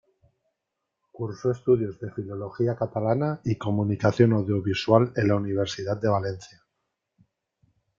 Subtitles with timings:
[1.11, 6.63] Cursó estudios de Filología Catalana y Comunicación Audiovisual en la Universidad de Valencia.